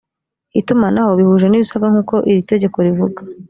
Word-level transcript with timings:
itumanaho 0.59 1.09
bihuje 1.19 1.45
n 1.47 1.55
ibisabwa 1.57 1.87
nk 1.93 1.97
uko 2.01 2.15
iri 2.29 2.41
tegeko 2.51 2.77
rivuga 2.85 3.19